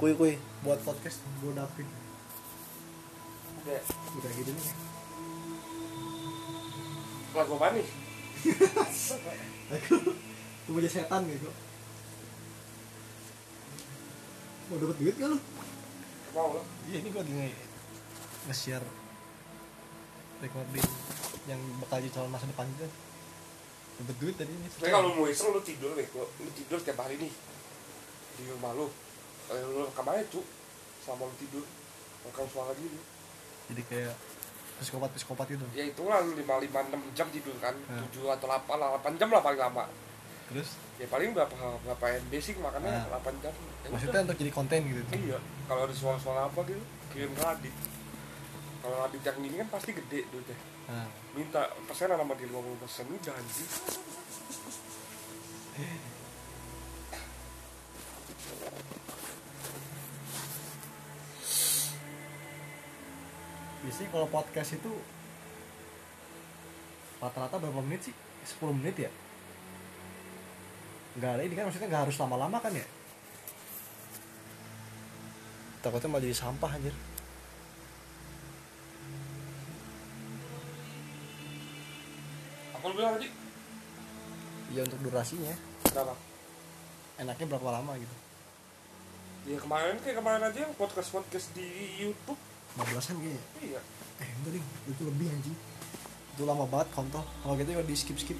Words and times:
kui 0.00 0.12
kui. 0.16 0.32
Buat 0.60 0.80
podcast 0.80 1.20
gue 1.40 1.52
dapin 1.52 1.88
Udah. 3.60 3.80
udah 4.16 4.30
gitu 4.32 4.50
nih. 4.52 4.68
Lagu 7.36 7.52
apa 7.56 7.66
nih? 7.76 7.86
aku 9.70 9.94
gue 10.00 10.72
punya 10.72 10.90
setan 10.90 11.28
gitu 11.28 11.50
mau 14.70 14.78
dapat 14.78 14.96
duit 15.02 15.14
gak 15.18 15.28
lu? 15.34 15.38
Mau 16.30 16.54
lo? 16.54 16.62
iya 16.86 17.02
ini 17.02 17.10
gue 17.10 17.18
lagi 17.18 17.34
nge- 17.34 17.58
nge-share 18.46 18.86
recording 20.38 20.86
yang 21.50 21.58
bakal 21.82 21.98
jadi 21.98 22.14
calon 22.14 22.30
masa 22.30 22.46
depan 22.46 22.70
gitu 22.78 22.86
dapat 24.00 24.16
duit 24.22 24.34
tadi 24.38 24.48
ini. 24.54 24.70
Tapi 24.70 24.88
kalau 24.88 25.10
mau 25.12 25.26
iseng 25.28 25.52
lu 25.52 25.60
tidur 25.60 25.92
nih, 25.92 26.06
lu 26.16 26.50
tidur 26.56 26.78
tiap 26.80 26.96
hari 27.02 27.20
nih. 27.20 27.28
Di 28.38 28.48
rumah 28.48 28.72
lu. 28.72 28.88
Eh, 29.50 29.62
lu 29.64 29.82
rekam 29.82 30.06
aja 30.06 30.22
cu, 30.28 30.40
selama 31.00 31.22
lu 31.24 31.34
tidur 31.36 31.64
rekam 32.22 32.46
suara 32.46 32.70
gini. 32.72 33.00
jadi 33.66 33.82
kayak 33.84 34.14
psikopat 34.76 35.10
psikopat 35.12 35.46
gitu 35.48 35.66
Ya 35.72 35.84
itu 35.84 36.02
lah 36.02 36.18
lu 36.20 36.34
lima 36.34 36.56
lima 36.56 36.80
enam 36.82 37.02
jam 37.12 37.26
tidur 37.28 37.54
kan, 37.58 37.74
Hmm. 37.84 37.98
tujuh 38.04 38.26
atau 38.28 38.46
delapan 38.46 38.76
delapan 38.76 39.12
jam 39.16 39.28
lah 39.28 39.40
paling 39.40 39.60
lama. 39.60 39.84
terus 40.46 40.74
Ya 40.96 41.06
paling 41.06 41.32
berapa 41.32 41.54
berapa 41.80 42.04
MB 42.20 42.32
sih 42.36 42.54
makannya 42.56 42.90
Ah. 42.90 43.04
delapan 43.08 43.34
jam. 43.40 43.54
Ya 43.80 43.88
maksudnya 43.88 44.12
udah. 44.12 44.24
untuk 44.24 44.36
jadi 44.38 44.52
konten 44.52 44.78
gitu 44.84 45.00
Iya, 45.10 45.38
kalau 45.64 45.80
ada 45.82 45.94
suara-suara 45.94 46.40
apa 46.44 46.60
gitu, 46.62 46.82
kirim 47.10 47.32
ke 47.32 47.40
Radit. 47.40 47.74
Kalau 48.80 48.96
Radit 48.98 49.22
yang 49.22 49.36
ini 49.40 49.56
kan 49.56 49.68
pasti 49.68 49.90
gede 49.92 50.20
duitnya. 50.26 50.56
nah, 50.86 51.06
Minta 51.32 51.62
persenan 51.84 52.18
sama 52.18 52.34
dia 52.34 52.46
50 52.46 52.76
persen 52.76 53.04
udah 53.08 53.32
anjing. 53.32 53.68
Biasanya 63.80 64.08
kalau 64.12 64.28
podcast 64.28 64.76
itu 64.76 64.92
rata-rata 67.20 67.56
berapa 67.56 67.80
menit 67.80 68.08
sih 68.08 68.14
10 68.60 68.76
menit 68.80 68.96
ya 68.96 69.10
nggak 71.16 71.30
ada 71.36 71.42
ini 71.44 71.54
kan 71.56 71.64
maksudnya 71.68 71.88
nggak 71.90 72.04
harus 72.08 72.16
lama-lama 72.16 72.58
kan 72.60 72.72
ya 72.72 72.86
takutnya 75.80 76.08
malah 76.12 76.24
jadi 76.24 76.36
sampah 76.36 76.70
anjir 76.76 76.94
Apa 82.74 82.84
lu 82.88 82.94
bilang 82.96 83.14
tadi? 83.18 83.28
ya 84.70 84.86
untuk 84.86 85.02
durasinya 85.02 85.50
Berapa? 85.90 86.14
enaknya 87.18 87.46
berapa 87.50 87.68
lama 87.74 87.92
gitu 87.98 88.16
Ya 89.50 89.56
kemarin 89.58 89.96
kayak 90.04 90.20
kemarin 90.20 90.42
aja 90.46 90.68
yang 90.68 90.74
podcast-podcast 90.76 91.56
di 91.56 91.64
YouTube. 91.96 92.36
15an 92.72 93.16
kayaknya 93.16 93.42
Iya. 93.60 93.80
eh 94.18 94.28
enggak 94.34 94.52
ding 94.52 94.66
itu 94.86 95.02
lebih 95.02 95.26
anjing 95.28 95.56
itu 96.30 96.42
lama 96.42 96.64
banget 96.64 96.88
kontol 96.90 97.24
kalau 97.36 97.54
gitu 97.54 97.70
ya 97.70 97.82
di 97.82 97.94
skip 97.94 98.16
skip 98.16 98.38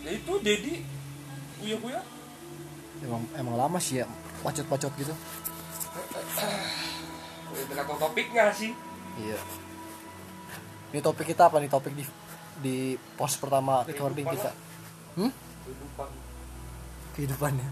Ya 0.00 0.14
itu 0.14 0.32
Dedi 0.38 0.86
Buya 1.56 1.76
Buya. 1.76 2.00
emang 3.00 3.22
emang 3.34 3.54
lama 3.56 3.78
sih 3.78 3.98
ya 3.98 4.06
pacot 4.40 4.66
pacot 4.66 4.92
gitu 4.94 5.14
Ya 7.48 7.62
tergantung 7.64 7.98
topiknya 7.98 8.50
sih. 8.50 8.72
iya 9.18 9.38
ini 10.88 11.00
topik 11.00 11.26
kita 11.26 11.46
apa 11.46 11.58
nih 11.58 11.68
topik 11.68 11.92
di 11.92 12.04
di 12.58 12.76
post 13.14 13.36
pertama 13.36 13.82
recording 13.82 14.24
Kehidupan 14.24 14.36
kita 14.38 14.48
lah. 14.48 14.56
hmm? 15.18 15.30
Kehidupan. 15.62 16.08
kehidupannya 17.12 17.68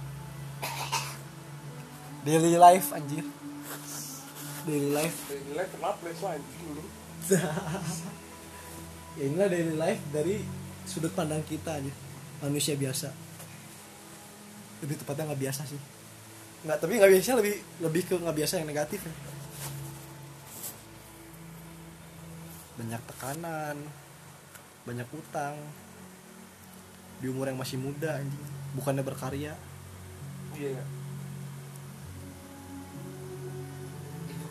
daily 2.23 2.57
life 2.57 2.89
anjir 2.91 3.25
daily 4.65 4.91
life. 4.93 5.17
Terlalu 5.29 6.13
lah 6.21 6.33
anjing 6.37 6.63
dulu. 6.65 6.83
ya 9.17 9.23
inilah 9.25 9.49
daily 9.49 9.75
life 9.79 10.03
dari 10.13 10.45
sudut 10.85 11.13
pandang 11.13 11.45
kita 11.45 11.81
aja. 11.81 11.93
Manusia 12.45 12.75
biasa. 12.77 13.09
Lebih 14.85 14.97
tepatnya 15.01 15.33
nggak 15.33 15.43
biasa 15.45 15.63
sih. 15.69 15.81
Nggak 16.65 16.79
tapi 16.81 16.93
nggak 17.01 17.13
biasa 17.13 17.37
lebih 17.41 17.57
lebih 17.81 18.03
ke 18.09 18.15
nggak 18.17 18.37
biasa 18.37 18.55
yang 18.61 18.69
negatif 18.69 19.01
ya. 19.05 19.15
Banyak 22.81 23.03
tekanan 23.07 23.79
banyak 24.85 25.09
utang. 25.17 25.57
Di 27.21 27.27
umur 27.33 27.49
yang 27.49 27.57
masih 27.57 27.81
muda 27.81 28.21
anjing. 28.21 28.45
Bukannya 28.77 29.03
berkarya. 29.05 29.57
Iya. 30.55 30.71
ya. 30.77 30.85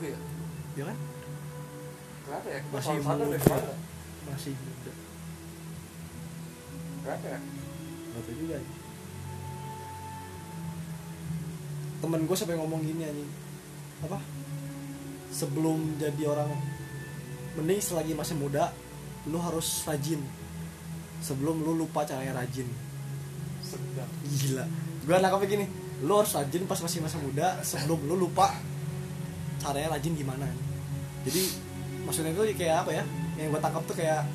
Juga 0.03 0.11
ya. 0.11 0.19
ya 0.75 0.83
kan 0.91 0.97
Kenapa 2.23 2.47
ya? 2.51 2.59
Kita 2.63 2.75
masih 2.75 2.95
muda 3.03 3.25
masih 4.27 4.53
muda 4.59 4.91
Kenapa 7.03 7.25
ya? 7.27 7.39
tahu 8.13 8.35
juga 8.37 8.55
ya. 8.59 8.67
temen 12.03 12.21
gue 12.27 12.35
sampai 12.35 12.59
ngomong 12.59 12.83
gini 12.83 13.07
anjing 13.07 13.31
apa 14.03 14.19
sebelum 15.31 15.95
jadi 15.95 16.27
orang 16.27 16.51
mending 17.55 17.79
selagi 17.79 18.11
masih 18.11 18.35
muda 18.35 18.75
lu 19.31 19.39
harus 19.39 19.87
rajin 19.87 20.19
sebelum 21.23 21.63
lu 21.63 21.79
lupa 21.79 22.03
caranya 22.03 22.43
rajin 22.43 22.67
Sedap. 23.63 24.11
gila 24.27 24.67
gue 25.07 25.15
nangkapnya 25.15 25.47
gini 25.47 25.65
lu 26.03 26.11
harus 26.19 26.35
rajin 26.35 26.67
pas 26.67 26.83
masih 26.83 26.99
masa 26.99 27.17
muda 27.23 27.63
sebelum 27.63 28.03
lu 28.03 28.27
lupa 28.27 28.51
caranya 29.63 29.95
rajin 29.95 30.13
gimana. 30.13 30.47
Jadi 31.23 31.41
maksudnya 32.03 32.35
itu 32.35 32.59
kayak 32.59 32.83
apa 32.83 32.91
ya 32.91 33.03
yang 33.39 33.49
gue 33.55 33.61
tangkap 33.63 33.83
tuh 33.87 33.95
kayak 33.95 34.27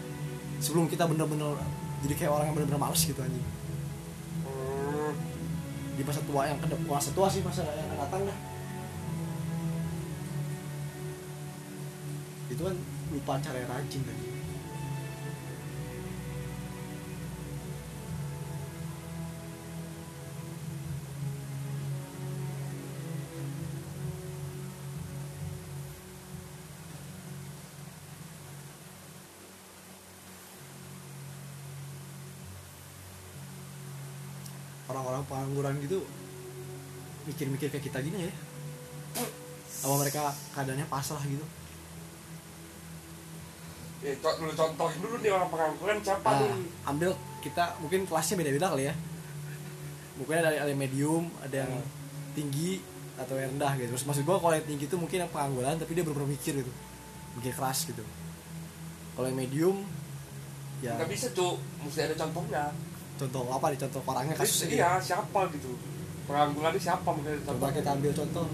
sebelum 0.64 0.88
kita 0.88 1.04
bener-bener 1.04 1.54
jadi 2.02 2.14
kayak 2.16 2.32
orang 2.32 2.46
yang 2.48 2.56
bener-bener 2.56 2.80
males 2.80 3.04
gitu 3.04 3.20
anjing. 3.20 3.44
Di 5.94 6.02
masa 6.02 6.24
tua 6.24 6.48
yang 6.48 6.58
kedep 6.64 6.80
masa 6.88 7.10
tua 7.12 7.28
sih 7.28 7.44
masa 7.44 7.62
yang 7.68 7.92
akan 7.92 7.98
datang 8.08 8.22
dah 8.24 8.38
itu 12.48 12.62
kan 12.64 12.76
lupa 13.12 13.32
cara 13.44 13.60
rajin 13.60 14.02
kan 14.02 14.18
pengangguran 35.48 35.80
gitu 35.80 36.04
mikir-mikir 37.24 37.72
kayak 37.72 37.84
kita 37.88 38.04
gini 38.04 38.28
ya. 38.28 38.32
Apa 39.80 39.94
mereka 39.96 40.28
keadaannya 40.52 40.84
pasrah 40.92 41.24
gitu? 41.24 41.40
Ya, 44.04 44.12
co- 44.20 44.36
lu 44.44 44.52
contohin 44.52 45.00
dulu 45.00 45.16
nih 45.24 45.32
orang 45.32 45.48
pengangguran 45.48 45.98
siapa 46.04 46.28
nah, 46.28 46.52
nih? 46.52 46.68
ambil 46.84 47.10
kita 47.40 47.80
mungkin 47.80 48.04
kelasnya 48.04 48.36
beda-beda 48.36 48.68
kali 48.76 48.84
ya. 48.92 48.94
Mungkin 50.20 50.36
ada, 50.36 50.68
yang 50.68 50.76
medium 50.76 51.32
ada 51.40 51.64
yang 51.64 51.72
Hmm. 51.72 51.88
tinggi 52.36 52.84
atau 53.16 53.34
yang 53.40 53.56
rendah 53.56 53.72
gitu. 53.80 53.88
Terus 53.96 54.04
maksud 54.04 54.22
gua 54.28 54.36
kalau 54.36 54.52
yang 54.52 54.68
tinggi 54.68 54.84
itu 54.84 54.96
mungkin 55.00 55.24
yang 55.24 55.32
pengangguran 55.32 55.80
tapi 55.80 55.96
dia 55.96 56.04
benar 56.04 56.28
mikir 56.28 56.60
gitu. 56.60 56.72
Mikir 57.40 57.52
keras 57.56 57.88
gitu. 57.88 58.04
Kalau 59.16 59.26
yang 59.32 59.38
medium 59.40 59.76
ya 60.84 60.94
Nggak 60.94 61.10
bisa 61.10 61.26
tuh, 61.32 61.56
mesti 61.80 62.04
ada 62.04 62.14
contohnya. 62.14 62.70
Contoh 63.18 63.42
apa 63.50 63.66
nih 63.74 63.78
contoh 63.82 64.00
orangnya 64.06 64.34
kasusnya 64.38 64.68
Iya, 64.70 64.90
siapa 65.02 65.40
gitu? 65.52 65.74
Pengangguran 66.30 66.70
ini 66.76 66.80
siapa 66.80 67.08
mungkin 67.10 67.34
coba 67.42 67.66
kita 67.74 67.90
ambil 67.98 68.12
contoh. 68.14 68.46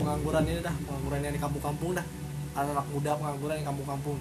Pengangguran 0.00 0.44
ini 0.48 0.60
dah 0.64 0.74
pengangguran 0.88 1.20
yang 1.22 1.34
di 1.36 1.40
kampung-kampung 1.40 1.90
dah. 1.94 2.06
Anak-anak 2.56 2.86
muda 2.90 3.10
pengangguran 3.14 3.54
yang 3.62 3.68
kampung-kampung. 3.70 4.18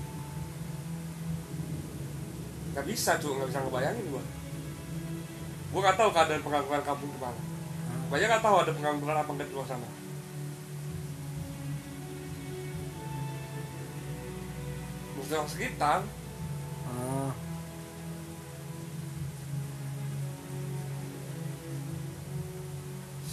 Gak 2.78 2.86
bisa 2.86 3.12
tuh, 3.18 3.34
gak 3.42 3.50
bisa 3.50 3.60
ngebayangin 3.66 4.06
gua. 4.14 4.24
Gua 5.74 5.82
gak 5.90 5.98
tahu 5.98 6.10
keadaan 6.14 6.42
pengangguran 6.46 6.84
kampung 6.86 7.10
gimana. 7.16 7.42
Banyak 8.10 8.28
gak 8.28 8.44
tahu 8.46 8.56
ada 8.62 8.72
pengangguran 8.76 9.18
apa 9.18 9.32
enggak 9.34 9.48
di 9.50 9.56
luar 9.58 9.68
sana. 9.68 9.90
Orang 15.30 15.46
sekitar, 15.46 16.02
Ah, 16.90 17.30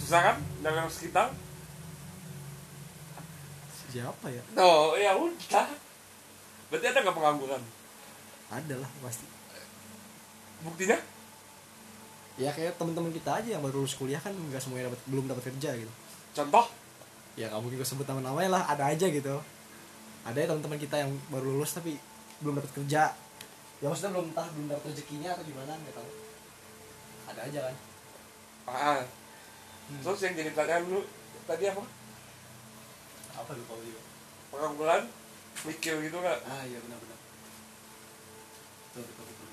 susah 0.07 0.21
kan? 0.23 0.37
Dari 0.63 0.71
orang 0.71 0.87
sekitar. 0.87 1.27
siapa 3.87 4.27
ya 4.31 4.43
Tuh, 4.55 4.95
ya 4.99 5.15
udah. 5.15 5.67
Berarti 6.67 6.85
ada 6.91 6.99
gak 7.07 7.15
pengangguran? 7.15 7.63
ada 8.47 8.75
lah 8.79 8.89
pasti 9.03 9.27
Buktinya? 10.63 10.95
ya 12.37 12.53
kayak 12.53 12.77
teman-teman 12.77 13.09
kita 13.09 13.41
aja 13.41 13.57
yang 13.57 13.65
baru 13.65 13.81
lulus 13.81 13.97
kuliah 13.97 14.21
kan 14.21 14.29
nggak 14.29 14.61
semuanya 14.61 14.93
dapat 14.93 15.01
belum 15.09 15.25
dapat 15.25 15.43
kerja 15.49 15.73
gitu 15.73 15.93
Contoh? 16.37 16.69
ya 17.33 17.49
nggak 17.49 17.61
mungkin 17.65 17.81
gue 17.81 17.89
sebut 17.89 18.05
nama-namanya 18.05 18.49
lah 18.61 18.63
ada 18.69 18.93
aja 18.93 19.09
gitu 19.09 19.41
ada 20.21 20.37
ya 20.37 20.45
teman-teman 20.45 20.77
kita 20.77 21.01
yang 21.01 21.11
baru 21.33 21.57
lulus 21.57 21.73
tapi 21.73 21.97
belum 22.45 22.61
dapat 22.61 22.71
kerja 22.77 23.09
ya 23.81 23.85
maksudnya 23.89 24.13
belum 24.13 24.25
entah 24.31 24.47
belum 24.53 24.67
dapat 24.69 24.83
rezekinya 24.93 25.33
atau 25.33 25.43
gimana 25.49 25.71
nggak 25.81 25.95
tahu 25.97 26.09
ada 27.33 27.41
aja 27.41 27.59
kan 27.67 27.75
ah 28.69 29.01
Hmm. 29.87 30.01
terus 30.03 30.19
yang 30.19 30.35
jadi 30.35 30.51
pertanyaan 30.51 30.83
lu 30.91 30.99
tadi 31.47 31.63
apa? 31.71 31.83
Apa 33.39 33.51
lupa 33.55 33.73
gue 33.79 33.87
juga? 33.87 34.01
Pengangguran 34.51 35.01
mikir 35.63 35.95
gitu 36.03 36.17
nggak? 36.19 36.39
Ah 36.43 36.63
iya 36.67 36.79
benar-benar. 36.83 37.19
Betul 38.91 39.03
betul 39.07 39.23
betul 39.25 39.45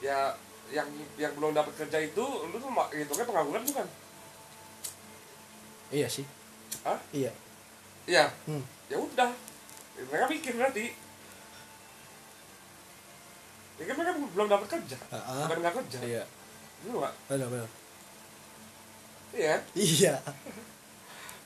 ya 0.00 0.32
yang 0.72 0.88
yang 1.20 1.32
belum 1.36 1.52
dapat 1.52 1.76
kerja 1.76 1.98
itu 2.00 2.24
lu 2.24 2.56
tuh 2.56 2.72
mak- 2.72 2.90
gitu 2.90 3.12
kan 3.14 3.26
pengangguran 3.28 3.62
bukan? 3.62 3.86
Iya 5.90 6.06
sih. 6.10 6.26
Hah? 6.86 6.98
iya. 7.14 7.30
Iya? 8.06 8.30
Hmm. 8.46 8.62
ya 8.90 8.96
udah. 8.98 9.30
Ya, 9.98 10.02
mereka 10.06 10.26
mikir 10.30 10.52
berarti. 10.56 10.94
Ya 13.78 13.84
kan 13.86 13.94
mereka 13.98 14.12
belum 14.34 14.48
dapat 14.48 14.66
kerja. 14.66 14.98
Ah, 15.10 15.18
ah. 15.18 15.46
bukan 15.46 15.58
nggak 15.62 15.74
kerja. 15.82 15.98
Iya. 16.02 16.24
Lu 16.86 16.98
nggak? 17.02 17.14
Benar 17.30 17.48
benar 17.50 17.79
iya. 19.34 19.56
Iya. 19.74 20.14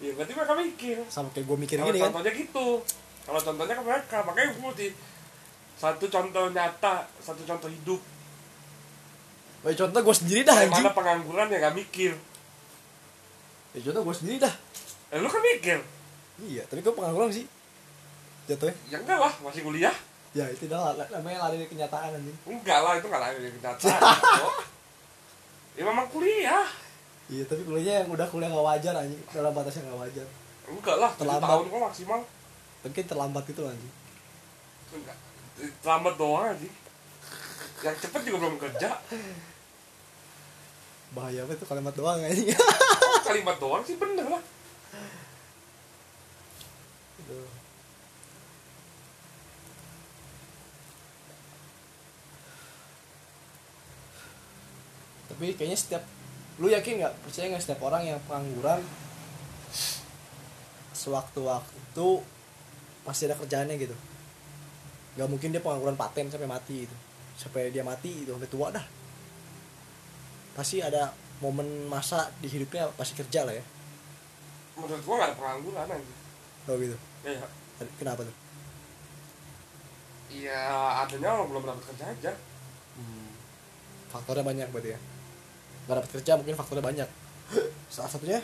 Ya 0.02 0.10
berarti 0.16 0.32
mereka 0.36 0.54
mikir. 0.58 0.96
Sama 1.08 1.28
kayak 1.32 1.46
gue 1.46 1.56
mikir 1.58 1.76
kalau 1.80 1.88
gini 1.92 2.00
kan. 2.00 2.12
contohnya 2.12 2.32
gitu. 2.34 2.68
Kalau 3.24 3.40
contohnya 3.40 3.74
ke 3.74 3.84
mereka 3.84 4.16
makanya 4.26 4.48
gue 4.52 4.62
mesti 4.68 4.88
satu 5.74 6.04
contoh 6.08 6.44
nyata 6.52 7.08
satu 7.24 7.42
contoh 7.46 7.70
hidup. 7.70 8.00
Wah, 9.64 9.72
contoh 9.72 10.00
gue 10.04 10.16
sendiri 10.16 10.40
dah 10.44 10.56
anjing. 10.60 10.84
mana 10.84 10.92
pengangguran 10.92 11.48
yang 11.48 11.62
gak 11.64 11.76
mikir. 11.76 12.12
Ya 13.72 13.80
contoh 13.90 14.02
gue 14.12 14.16
sendiri 14.16 14.36
dah. 14.44 14.54
Eh, 15.14 15.18
lu 15.22 15.28
kan 15.30 15.40
mikir? 15.40 15.78
Iya 16.44 16.62
tapi 16.68 16.84
gue 16.84 16.94
pengangguran 16.94 17.32
sih. 17.32 17.46
Jatuhnya. 18.44 18.76
Ya 18.92 18.96
enggak 19.00 19.18
lah 19.18 19.32
masih 19.40 19.64
kuliah. 19.64 19.96
Ya 20.34 20.50
itu 20.50 20.66
dah 20.66 20.92
lah, 20.92 21.06
namanya 21.14 21.46
lari 21.46 21.62
dari 21.62 21.70
kenyataan 21.70 22.18
anjing. 22.18 22.36
Enggak 22.44 22.78
lah 22.82 22.98
itu 22.98 23.06
enggak 23.06 23.22
lah 23.22 23.28
yang 23.30 23.54
kenyataan 23.56 23.92
ya 25.74 25.82
memang 25.82 26.06
kuliah 26.06 26.66
iya 27.32 27.42
tapi 27.48 27.64
kuliahnya 27.64 28.04
yang 28.04 28.10
udah 28.12 28.26
kuliah 28.28 28.50
gak 28.52 28.66
wajar 28.68 28.94
anjing. 28.96 29.20
Dalam 29.32 29.52
batas 29.54 29.74
yang 29.80 29.88
gak 29.92 30.00
wajar. 30.08 30.26
Enggak 30.64 30.96
lah 30.96 31.10
Terlambat. 31.16 31.48
tahun 31.48 31.64
kok 31.68 31.82
maksimal. 31.92 32.20
Kan 32.84 32.90
terlambat 32.92 33.44
itu 33.48 33.62
anjing. 33.64 33.92
Enggak 34.94 35.18
terlambat 35.54 36.14
doang 36.18 36.50
sih 36.58 36.72
yang 37.84 37.96
cepet 38.00 38.20
juga 38.24 38.36
belum 38.48 38.56
kerja. 38.56 38.90
Bahaya 41.12 41.44
apa 41.44 41.52
itu 41.52 41.66
kalimat 41.68 41.94
doang 41.94 42.18
anjing. 42.18 42.48
Kalimat 43.28 43.56
doang 43.60 43.84
sih 43.84 43.96
bener 44.00 44.24
lah. 44.28 44.42
Tapi 55.24 55.50
kayaknya 55.58 55.78
setiap 55.78 56.02
lu 56.62 56.70
yakin 56.70 57.02
nggak? 57.02 57.14
Percaya 57.26 57.50
nggak 57.50 57.62
setiap 57.62 57.82
orang 57.82 58.02
yang 58.06 58.18
pengangguran 58.30 58.78
sewaktu-waktu 60.94 62.08
pasti 63.02 63.22
ada 63.26 63.34
kerjaannya 63.34 63.74
gitu? 63.74 63.96
Nggak 65.18 65.28
mungkin 65.30 65.50
dia 65.50 65.62
pengangguran 65.62 65.98
paten 65.98 66.30
sampai 66.30 66.46
mati 66.46 66.86
itu 66.86 66.96
sampai 67.34 67.74
dia 67.74 67.82
mati 67.82 68.22
itu 68.22 68.30
sampai 68.30 68.50
tua 68.50 68.70
dah. 68.70 68.86
Pasti 70.54 70.78
ada 70.78 71.10
momen 71.42 71.90
masa 71.90 72.30
di 72.38 72.46
hidupnya 72.46 72.86
pasti 72.94 73.18
kerja 73.18 73.42
lah 73.42 73.54
ya. 73.58 73.64
Menurut 74.78 75.02
gua 75.06 75.14
gak 75.22 75.28
ada 75.30 75.36
pengangguran 75.38 75.86
aja 75.90 76.14
oh 76.64 76.76
gitu? 76.78 76.96
Ya 77.26 77.42
kenapa 77.98 78.22
tuh? 78.22 78.36
Ya 80.30 81.02
adanya 81.02 81.42
belum 81.46 81.62
dapat 81.62 81.84
kerja 81.94 82.04
aja. 82.14 82.32
Faktornya 84.14 84.46
banyak 84.46 84.70
berarti 84.70 84.94
ya 84.94 85.00
nggak 85.84 85.96
dapat 86.00 86.10
kerja 86.16 86.32
mungkin 86.40 86.56
faktornya 86.56 86.84
banyak. 86.84 87.08
Salah 87.92 88.10
satunya? 88.10 88.40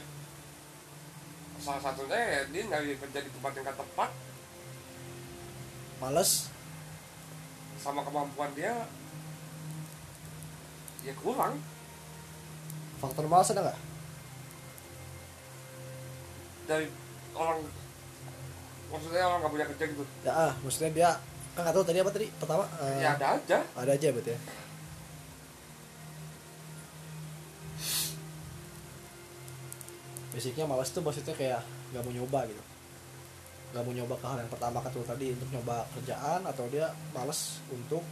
Salah 1.61 1.81
satunya 1.81 2.19
ya 2.21 2.41
dia 2.53 2.63
nyari 2.69 2.97
kerja 2.97 3.19
di 3.21 3.31
tempat 3.33 3.53
yang 3.57 3.65
gak 3.69 3.79
tepat. 3.81 4.11
Males. 6.01 6.49
Sama 7.81 8.05
kemampuan 8.05 8.53
dia 8.53 8.73
ya 11.01 11.15
kurang. 11.17 11.57
Faktor 13.01 13.25
malas 13.25 13.49
ada 13.57 13.65
nggak? 13.65 13.79
Dari 16.69 16.87
orang 17.33 17.59
maksudnya 18.93 19.25
orang 19.25 19.39
nggak 19.41 19.53
punya 19.57 19.67
kerja 19.73 19.85
gitu. 19.97 20.05
Ya 20.25 20.33
ah 20.37 20.53
maksudnya 20.61 20.93
dia 20.93 21.11
kan 21.57 21.65
nggak 21.65 21.75
tahu 21.75 21.85
tadi 21.89 21.99
apa 22.05 22.11
tadi 22.13 22.27
pertama 22.37 22.65
eh, 22.85 23.03
ya 23.03 23.17
ada 23.19 23.27
aja. 23.41 23.59
ada 23.75 23.91
aja 23.91 24.09
berarti 24.15 24.31
ya 24.37 24.41
basicnya 30.31 30.65
malas 30.67 30.91
tuh 30.95 31.03
maksudnya 31.03 31.35
kayak 31.35 31.61
nggak 31.95 32.03
mau 32.07 32.13
nyoba 32.15 32.41
gitu. 32.47 32.63
Nggak 33.71 33.83
mau 33.87 33.95
nyoba 33.95 34.15
ke 34.19 34.27
hal 34.27 34.39
yang 34.43 34.51
pertama 34.51 34.79
tuh 34.91 35.05
tadi 35.07 35.35
untuk 35.35 35.49
nyoba 35.51 35.87
kerjaan 35.99 36.43
atau 36.47 36.65
dia 36.71 36.91
malas 37.15 37.63
untuk 37.71 38.03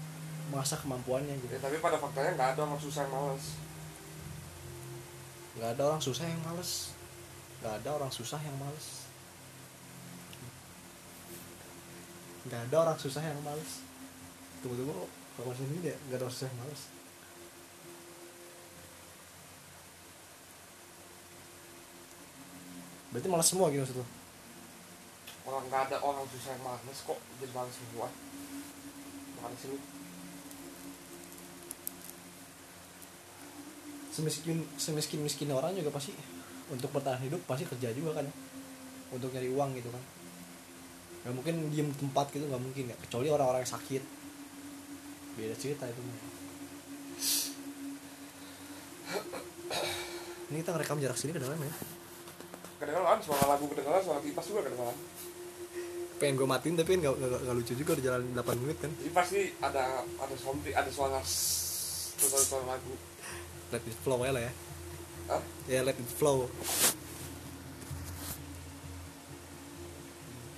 mengasah 0.49 0.79
kemampuannya 0.81 1.35
gitu. 1.45 1.53
Ya, 1.55 1.61
tapi 1.63 1.79
pada 1.79 2.01
faktanya 2.01 2.35
nggak 2.35 2.49
ada 2.57 2.61
orang 2.67 2.81
susah 2.81 3.05
yang 3.07 3.15
males 3.15 3.69
nggak 5.59 5.75
ada 5.75 5.83
orang 5.91 5.99
susah 5.99 6.27
yang 6.31 6.43
males 6.47 6.95
nggak 7.59 7.73
ada 7.83 7.89
orang 7.99 8.11
susah 8.15 8.39
yang 8.39 8.57
males 8.63 8.87
nggak 12.47 12.61
ada 12.71 12.77
orang 12.79 12.99
susah 13.03 13.23
yang 13.27 13.41
males 13.43 13.71
tunggu 14.63 14.79
tunggu 14.79 15.11
kalau 15.35 15.51
ini 15.59 15.83
dia 15.83 15.99
nggak 16.07 16.23
ada 16.23 16.25
orang 16.31 16.35
susah 16.39 16.47
yang 16.47 16.59
males 16.63 16.83
berarti 23.13 23.29
malas 23.29 23.49
semua 23.49 23.73
gitu 23.73 23.83
maksud 23.85 23.99
lu? 24.01 24.07
Orang 25.49 25.65
nggak 25.73 25.83
ada 25.89 25.97
orang 26.05 26.25
susah 26.29 26.53
yang 26.53 26.63
males 26.65 26.99
kok 27.05 27.19
jadi 27.41 27.53
males 27.57 27.75
semua. 27.75 28.09
Males 29.41 29.63
ini 29.65 29.79
semiskin 34.13 34.59
semiskin 34.75 35.21
miskin 35.23 35.49
orang 35.55 35.73
juga 35.79 35.95
pasti 35.95 36.11
untuk 36.69 36.91
bertahan 36.91 37.23
hidup 37.23 37.41
pasti 37.49 37.65
kerja 37.65 37.95
juga 37.97 38.21
kan. 38.21 38.27
Untuk 39.09 39.33
nyari 39.33 39.49
uang 39.49 39.71
gitu 39.81 39.89
kan. 39.89 40.03
Nggak 41.25 41.35
mungkin 41.35 41.55
diem 41.73 41.89
di 41.89 41.97
tempat 41.97 42.29
gitu 42.35 42.45
nggak 42.45 42.63
mungkin 42.63 42.85
ya. 42.93 42.97
Kecuali 43.09 43.33
orang-orang 43.33 43.65
yang 43.65 43.73
sakit. 43.73 44.03
Beda 45.39 45.55
cerita 45.57 45.87
itu 45.89 46.03
ini 50.49 50.65
kita 50.65 50.73
ngerekam 50.73 50.99
jarak 51.01 51.19
sini 51.21 51.37
kedengeran 51.37 51.61
ya 51.61 51.75
kedengeran 52.79 53.19
suara 53.19 53.45
lagu 53.51 53.67
kedengeran 53.67 54.03
suara 54.03 54.21
kipas 54.23 54.47
juga 54.47 54.61
kedengeran. 54.71 54.97
Pengen 56.19 56.35
gue 56.35 56.49
matiin 56.51 56.75
tapi 56.79 56.99
nggak 56.99 57.15
nggak- 57.15 57.55
lucu 57.55 57.75
juga 57.75 57.91
udah 57.99 58.05
jalan 58.07 58.23
8 58.35 58.63
menit 58.63 58.79
kan. 58.79 58.91
Jadi 59.03 59.11
pasti 59.15 59.41
ada 59.63 60.03
ada 60.03 60.35
something 60.39 60.75
ada 60.75 60.91
suara 60.91 61.19
suara 61.23 62.39
suara 62.43 62.65
lagu. 62.75 62.95
Let 63.75 63.83
it 63.87 63.99
flow 64.03 64.23
aja 64.23 64.33
lah 64.35 64.43
ya. 64.47 64.53
Hah? 65.29 65.43
ya 65.69 65.81
let 65.85 65.99
it 65.99 66.11
flow. 66.11 66.47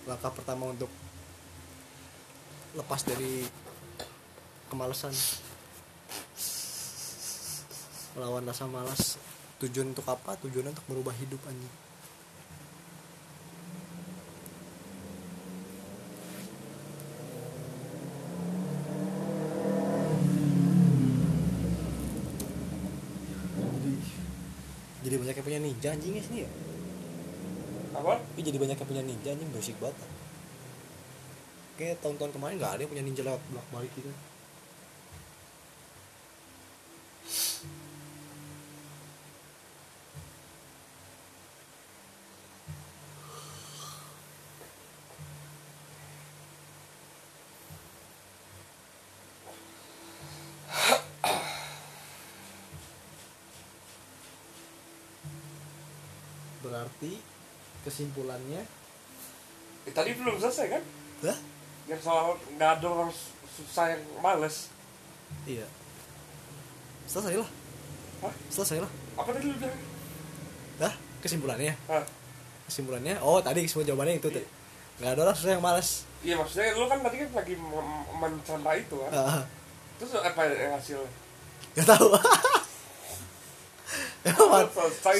Langkah 0.06 0.32
pertama 0.32 0.70
untuk 0.70 0.88
lepas 2.76 3.00
dari 3.02 3.44
kemalasan 4.70 5.12
melawan 8.14 8.44
rasa 8.46 8.64
malas. 8.70 9.18
Tujuan 9.60 9.92
untuk 9.92 10.06
apa? 10.08 10.40
Tujuan 10.40 10.72
untuk 10.72 10.86
merubah 10.88 11.12
hidup 11.20 11.42
anjing 11.44 11.90
jadi 24.99 24.99
jadi 25.10 25.18
banyak 25.18 25.34
yang 25.42 25.46
punya 25.50 25.58
ninja 25.58 25.88
anjing 25.90 26.14
ya 26.14 26.22
sini 26.22 26.38
ya? 26.46 26.50
Apa? 27.98 28.22
Tapi 28.22 28.40
jadi 28.46 28.62
banyak 28.62 28.78
yang 28.78 28.86
punya 28.86 29.02
ninja 29.02 29.28
anjing 29.34 29.50
berisik 29.50 29.74
banget. 29.82 29.98
Kayak 31.74 31.98
tahun-tahun 31.98 32.30
kemarin 32.38 32.54
nggak 32.62 32.72
ada 32.78 32.80
yang 32.86 32.92
punya 32.94 33.02
ninja 33.02 33.22
lewat 33.26 33.42
bolak 33.50 33.66
balik 33.74 33.90
gitu 33.98 34.14
berarti 56.70 57.18
kesimpulannya? 57.82 58.62
Eh, 59.84 59.92
tadi 59.92 60.14
belum 60.14 60.38
selesai 60.38 60.66
kan? 60.70 60.82
Lah 61.26 61.38
yang 61.90 61.98
soal 61.98 62.38
nggak 62.54 62.70
ada 62.78 62.86
orang 62.86 63.10
su- 63.10 63.34
susah 63.58 63.90
yang 63.90 64.02
males. 64.22 64.70
Iya. 65.42 65.66
Selesai 67.10 67.34
lah 67.42 67.50
Hah? 68.22 68.34
selesai 68.52 68.78
lah 68.78 68.90
apa 69.18 69.34
tadi 69.34 69.50
lu 69.50 69.56
bilang? 69.58 69.74
Lah 70.78 70.94
kesimpulannya? 71.18 71.74
Hah? 71.90 72.04
kesimpulannya? 72.70 73.18
Oh 73.18 73.42
tadi 73.42 73.66
kesimpulan 73.66 73.90
jawabannya 73.90 74.14
itu 74.22 74.28
tuh 74.30 74.46
nggak 75.00 75.10
ada 75.16 75.20
orang 75.26 75.34
susah 75.34 75.52
yang 75.56 75.64
malas 75.64 76.04
iya 76.20 76.36
maksudnya 76.36 76.76
lu 76.76 76.84
kan 76.84 77.00
tadi 77.00 77.24
kan 77.24 77.28
lagi 77.32 77.54
mencerna 78.14 78.70
itu 78.76 78.94
kan. 79.00 79.10
Ah, 79.16 79.42
terus 79.96 80.12
apa 80.14 80.40
yang 80.52 80.76
hasilnya? 80.76 81.10
Nggak 81.74 81.88
tahu 81.88 82.06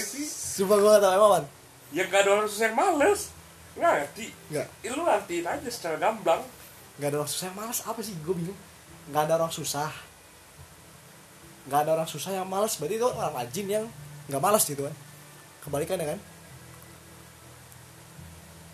sih 0.05 0.27
sumpah 0.27 0.77
gue 0.77 0.91
nggak 0.91 1.03
tahu 1.03 1.15
emang 1.17 1.33
man 1.39 1.45
yang 1.91 2.07
nggak 2.07 2.23
ada 2.23 2.31
orang 2.39 2.47
susah 2.47 2.65
yang 2.71 2.79
males. 2.79 3.21
Ngerti? 3.75 4.27
Nggak. 4.51 4.67
Ya, 4.83 4.91
lu 4.95 5.03
ngertiin 5.03 5.47
aja 5.47 5.69
secara 5.71 5.97
gamblang. 5.99 6.43
Nggak 6.99 7.09
ada 7.11 7.17
orang 7.23 7.31
susah 7.31 7.47
yang 7.51 7.59
malas 7.59 7.79
apa 7.83 8.01
sih? 8.03 8.15
Gue 8.23 8.35
bingung. 8.35 8.59
Nggak 9.11 9.23
ada 9.27 9.35
orang 9.43 9.53
susah. 9.55 9.91
Nggak 11.67 11.81
ada 11.87 11.91
orang 11.99 12.09
susah 12.11 12.31
yang 12.35 12.47
malas 12.47 12.79
berarti 12.79 12.95
itu 12.99 13.07
orang 13.07 13.35
rajin 13.35 13.67
yang 13.67 13.85
nggak 14.31 14.43
malas 14.43 14.63
gitu 14.67 14.87
kan? 14.87 14.95
Kebalikannya 15.67 16.07
kan? 16.17 16.19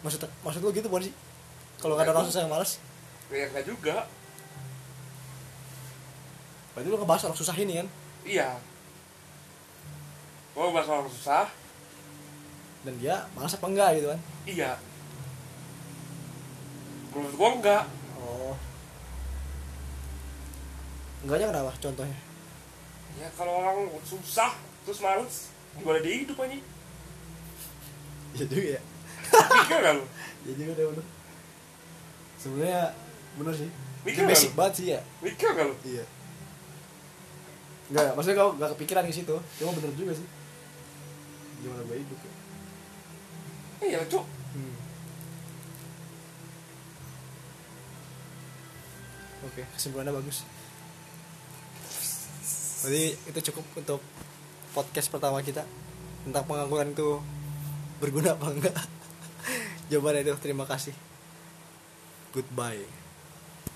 Maksud 0.05 0.21
maksud 0.45 0.61
lu 0.61 0.71
gitu 0.77 0.89
bukan 0.93 1.09
sih? 1.09 1.15
Kalau 1.81 1.97
nggak 1.97 2.09
ada 2.09 2.13
orang 2.21 2.29
susah 2.29 2.41
yang 2.45 2.53
malas 2.53 2.71
ya 3.33 3.49
nggak 3.49 3.65
juga. 3.65 3.97
Berarti 6.77 6.89
lu 6.93 6.97
ngebahas 7.01 7.23
orang 7.33 7.39
susah 7.41 7.57
ini 7.57 7.81
kan? 7.81 7.89
Iya 8.29 8.49
gua 10.57 10.73
bahas 10.73 10.89
orang 10.89 11.13
susah. 11.13 11.53
Dan 12.81 12.97
dia 12.97 13.29
malas 13.37 13.53
apa 13.53 13.67
enggak 13.69 14.01
gitu 14.01 14.09
kan? 14.09 14.21
Iya. 14.49 14.71
Menurut 17.13 17.37
gua 17.37 17.51
enggak. 17.61 17.85
Oh. 18.17 18.57
Enggaknya 21.29 21.53
kenapa 21.53 21.77
contohnya? 21.77 22.19
Ya 23.17 23.29
kalau 23.37 23.53
orang 23.61 23.89
susah 24.05 24.53
terus 24.85 25.01
males 25.01 25.51
gimana 25.77 25.99
dia 26.05 26.21
hidup 26.21 26.37
aja 26.41 26.57
iya 28.37 28.45
juga 28.45 28.69
ya. 28.77 28.81
Mikir 29.33 29.81
kan 29.81 29.97
iya 30.45 30.53
juga 30.53 30.73
deh 30.77 30.85
bener. 30.93 31.07
Sebenarnya 32.37 32.83
bener 33.41 33.55
sih. 33.57 33.71
Mikir 34.05 34.21
nggak 34.25 34.37
basic 34.37 34.53
banget 34.53 34.73
sih 34.77 34.87
ya. 34.93 35.01
Mikir 35.25 35.51
kan 35.57 35.69
iya. 35.89 36.05
Enggak, 37.87 38.13
maksudnya 38.19 38.37
kau 38.37 38.51
gak 38.59 38.71
kepikiran 38.77 39.09
ke 39.09 39.15
situ. 39.17 39.37
Cuma 39.59 39.73
bener 39.75 39.91
juga 39.97 40.13
sih 40.13 40.29
Gimana 41.63 41.83
gue 41.87 41.97
hidup 42.01 42.21
ya 42.25 42.35
iya 43.85 44.01
cuk. 44.09 44.25
Hmm. 44.57 44.77
Oke, 49.47 49.63
kesimpulannya 49.77 50.17
bagus. 50.17 50.43
Jadi 52.87 53.15
itu 53.15 53.41
cukup 53.53 53.65
untuk 53.77 54.01
podcast 54.77 55.09
pertama 55.09 55.41
kita 55.41 55.65
Tentang 56.25 56.45
pengangguran 56.49 56.93
itu 56.93 57.21
berguna 58.03 58.35
apa 58.35 58.47
enggak. 58.51 58.77
Jawabannya 59.93 60.27
itu 60.27 60.35
terima 60.43 60.65
kasih. 60.67 60.97
Goodbye 62.35 63.06